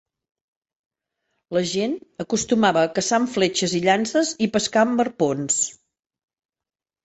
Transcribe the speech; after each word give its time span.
La 1.57 1.61
gent 1.73 1.93
acostumava 2.25 2.83
a 2.87 2.91
caçar 2.97 3.21
amb 3.23 3.31
fletxes 3.35 3.77
i 3.83 3.85
llances 3.87 4.35
i 4.47 4.51
pescar 4.59 4.89
amb 4.89 5.07
arpons. 5.07 5.63